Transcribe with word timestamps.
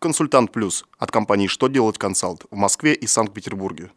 Консультант 0.00 0.52
Плюс 0.52 0.84
от 0.96 1.10
компании 1.10 1.48
«Что 1.48 1.66
делать 1.66 1.98
консалт» 1.98 2.44
в 2.52 2.54
Москве 2.54 2.94
и 2.94 3.08
Санкт-Петербурге. 3.08 3.90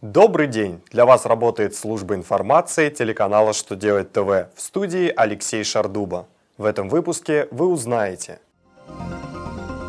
Добрый 0.00 0.46
день! 0.46 0.80
Для 0.92 1.04
вас 1.04 1.26
работает 1.26 1.74
служба 1.74 2.14
информации 2.14 2.88
телеканала 2.88 3.52
«Что 3.52 3.74
делать 3.74 4.12
ТВ» 4.12 4.54
в 4.54 4.60
студии 4.60 5.12
Алексей 5.16 5.64
Шардуба. 5.64 6.28
В 6.56 6.64
этом 6.64 6.88
выпуске 6.88 7.48
вы 7.50 7.66
узнаете 7.66 8.38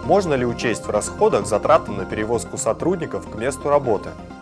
Можно 0.05 0.34
ли 0.34 0.48
учесть 0.48 0.88
в 0.88 0.89
расходах 0.89 1.46
затраты 1.46 1.91
на 1.91 2.05
перевозку 2.05 2.57
сотрудников 2.57 3.30
к 3.30 3.36
месту 3.36 3.70
работы– 3.70 4.09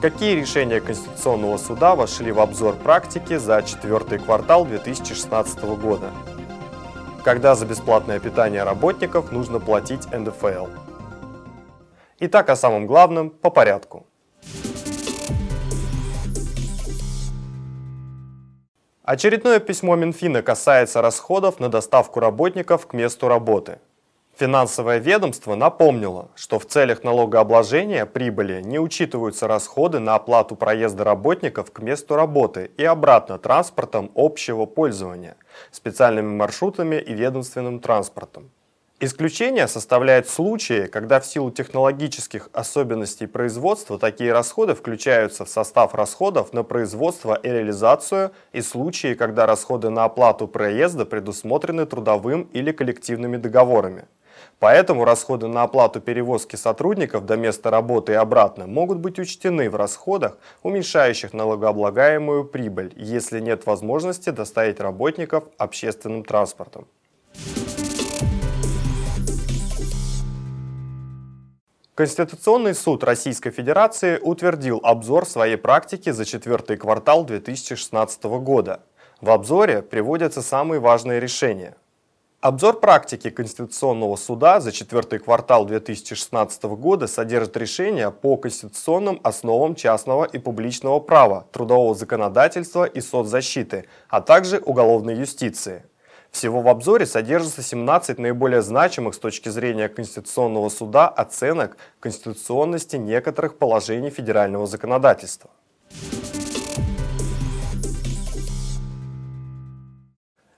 Какие 0.00 0.34
решения 0.34 0.82
Конституционного 0.82 1.56
суда 1.56 1.94
вошли 1.94 2.30
в 2.30 2.38
обзор 2.40 2.76
практики 2.76 3.38
за 3.38 3.62
четвертый 3.62 4.18
квартал 4.18 4.66
2016 4.66 5.58
года? 5.80 6.10
Когда 7.24 7.54
за 7.54 7.64
бесплатное 7.64 8.20
питание 8.20 8.62
работников 8.62 9.32
нужно 9.32 9.58
платить 9.58 10.06
НДФЛ? 10.12 10.66
Итак, 12.20 12.50
о 12.50 12.56
самом 12.56 12.86
главном 12.86 13.30
по 13.30 13.48
порядку. 13.48 14.06
Очередное 19.02 19.60
письмо 19.60 19.96
Минфина 19.96 20.42
касается 20.42 21.00
расходов 21.00 21.58
на 21.58 21.70
доставку 21.70 22.20
работников 22.20 22.86
к 22.86 22.92
месту 22.92 23.28
работы– 23.28 23.78
Финансовое 24.38 24.98
ведомство 24.98 25.54
напомнило, 25.54 26.28
что 26.34 26.58
в 26.58 26.66
целях 26.66 27.02
налогообложения 27.02 28.04
прибыли 28.04 28.60
не 28.60 28.78
учитываются 28.78 29.48
расходы 29.48 29.98
на 29.98 30.14
оплату 30.14 30.56
проезда 30.56 31.04
работников 31.04 31.72
к 31.72 31.78
месту 31.80 32.16
работы 32.16 32.70
и 32.76 32.84
обратно 32.84 33.38
транспортом 33.38 34.10
общего 34.14 34.66
пользования, 34.66 35.36
специальными 35.70 36.36
маршрутами 36.36 36.96
и 36.96 37.14
ведомственным 37.14 37.80
транспортом. 37.80 38.50
Исключение 39.00 39.68
составляет 39.68 40.28
случаи, 40.28 40.86
когда 40.86 41.18
в 41.20 41.26
силу 41.26 41.50
технологических 41.50 42.50
особенностей 42.52 43.26
производства 43.26 43.98
такие 43.98 44.32
расходы 44.32 44.74
включаются 44.74 45.46
в 45.46 45.48
состав 45.48 45.94
расходов 45.94 46.52
на 46.52 46.62
производство 46.62 47.34
и 47.34 47.48
реализацию 47.48 48.32
и 48.52 48.60
случаи, 48.60 49.14
когда 49.14 49.46
расходы 49.46 49.88
на 49.88 50.04
оплату 50.04 50.46
проезда 50.46 51.06
предусмотрены 51.06 51.86
трудовым 51.86 52.50
или 52.52 52.72
коллективными 52.72 53.38
договорами. 53.38 54.04
Поэтому 54.58 55.04
расходы 55.04 55.48
на 55.48 55.64
оплату 55.64 56.00
перевозки 56.00 56.56
сотрудников 56.56 57.26
до 57.26 57.36
места 57.36 57.70
работы 57.70 58.12
и 58.12 58.14
обратно 58.14 58.66
могут 58.66 58.98
быть 58.98 59.18
учтены 59.18 59.68
в 59.68 59.76
расходах, 59.76 60.38
уменьшающих 60.62 61.34
налогооблагаемую 61.34 62.44
прибыль, 62.46 62.94
если 62.96 63.40
нет 63.40 63.66
возможности 63.66 64.30
доставить 64.30 64.80
работников 64.80 65.44
общественным 65.58 66.24
транспортом. 66.24 66.86
Конституционный 71.94 72.74
суд 72.74 73.04
Российской 73.04 73.50
Федерации 73.50 74.18
утвердил 74.18 74.80
обзор 74.82 75.26
своей 75.26 75.56
практики 75.56 76.10
за 76.10 76.24
четвертый 76.24 76.76
квартал 76.76 77.24
2016 77.24 78.24
года. 78.24 78.80
В 79.20 79.30
обзоре 79.30 79.82
приводятся 79.82 80.40
самые 80.40 80.80
важные 80.80 81.20
решения– 81.20 81.74
Обзор 82.42 82.80
практики 82.80 83.30
Конституционного 83.30 84.14
суда 84.16 84.60
за 84.60 84.70
четвертый 84.70 85.18
квартал 85.18 85.64
2016 85.64 86.64
года 86.64 87.06
содержит 87.06 87.56
решения 87.56 88.10
по 88.10 88.36
конституционным 88.36 89.20
основам 89.24 89.74
частного 89.74 90.24
и 90.26 90.38
публичного 90.38 91.00
права, 91.00 91.46
трудового 91.50 91.94
законодательства 91.94 92.84
и 92.84 93.00
соцзащиты, 93.00 93.86
а 94.08 94.20
также 94.20 94.58
уголовной 94.58 95.16
юстиции. 95.16 95.84
Всего 96.30 96.60
в 96.60 96.68
обзоре 96.68 97.06
содержится 97.06 97.62
17 97.62 98.18
наиболее 98.18 98.60
значимых 98.60 99.14
с 99.14 99.18
точки 99.18 99.48
зрения 99.48 99.88
Конституционного 99.88 100.68
суда 100.68 101.08
оценок 101.08 101.78
конституционности 102.00 102.96
некоторых 102.96 103.56
положений 103.56 104.10
федерального 104.10 104.66
законодательства. 104.66 105.50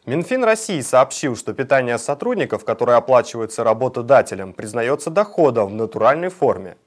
Минфин 0.09 0.43
России 0.43 0.81
сообщил, 0.81 1.37
что 1.37 1.53
питание 1.53 1.99
сотрудников, 1.99 2.65
которое 2.65 2.97
оплачивается 2.97 3.63
работодателем, 3.63 4.55
признается 4.55 5.11
доходом 5.11 5.69
в 5.69 5.75
натуральной 5.75 6.31
форме. 6.31 6.79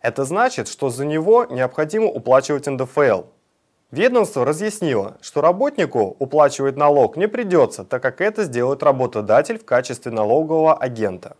Это 0.00 0.24
значит, 0.24 0.68
что 0.68 0.88
за 0.88 1.04
него 1.04 1.44
необходимо 1.44 2.06
уплачивать 2.06 2.66
НДФЛ. 2.66 3.24
Ведомство 3.90 4.46
разъяснило, 4.46 5.18
что 5.20 5.42
работнику 5.42 6.16
уплачивать 6.18 6.78
налог 6.78 7.18
не 7.18 7.28
придется, 7.28 7.84
так 7.84 8.02
как 8.02 8.22
это 8.22 8.44
сделает 8.44 8.82
работодатель 8.82 9.58
в 9.58 9.66
качестве 9.66 10.10
налогового 10.10 10.72
агента. 10.74 11.36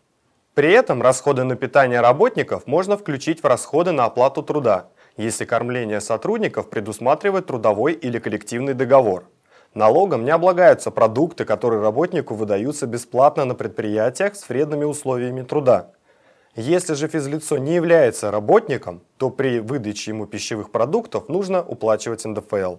При 0.53 0.70
этом 0.70 1.00
расходы 1.00 1.44
на 1.44 1.56
питание 1.56 2.03
работников 2.03 2.66
можно 2.66 2.99
включить 2.99 3.43
в 3.43 3.47
расходы 3.47 3.93
на 3.93 4.04
оплату 4.04 4.43
труда, 4.43 4.88
если 5.16 5.47
кормление 5.47 6.03
сотрудников 6.03 6.69
предусматривает 6.69 7.47
трудовой 7.47 7.94
или 7.94 8.19
коллективный 8.19 8.75
договор. 8.75 9.25
Налогом 9.75 10.27
не 10.27 10.31
облагаются 10.31 10.91
продукты, 10.91 11.47
которые 11.47 11.81
работнику 11.81 12.34
выдаются 12.34 12.87
бесплатно 12.87 13.47
на 13.47 13.55
предприятиях 13.55 14.37
с 14.37 14.47
вредными 14.49 14.84
условиями 14.84 15.43
труда. 15.43 15.93
Если 16.55 16.93
же 16.93 17.09
физлицо 17.09 17.56
не 17.56 17.75
является 17.75 18.31
работником, 18.31 19.00
то 19.16 19.31
при 19.31 19.61
выдаче 19.61 20.11
ему 20.11 20.27
пищевых 20.27 20.71
продуктов 20.71 21.31
нужно 21.31 21.62
уплачивать 21.62 22.22
НДФЛ. 22.27 22.77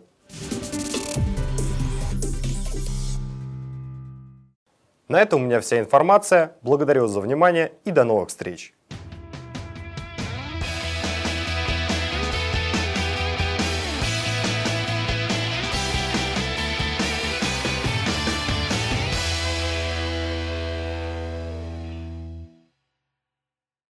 На 5.07 5.21
этом 5.21 5.41
у 5.41 5.45
меня 5.45 5.59
вся 5.61 5.79
информация. 5.79 6.55
Благодарю 6.61 7.07
за 7.07 7.19
внимание 7.19 7.71
и 7.85 7.91
до 7.91 8.03
новых 8.03 8.29
встреч! 8.29 8.75